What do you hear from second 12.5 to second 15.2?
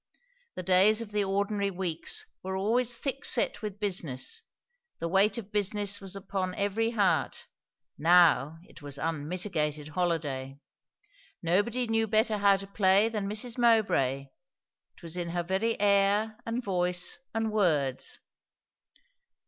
to play than Mrs. Mowbray; it was